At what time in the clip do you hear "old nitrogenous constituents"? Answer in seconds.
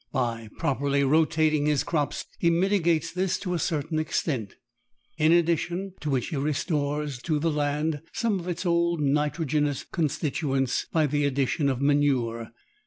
8.65-10.87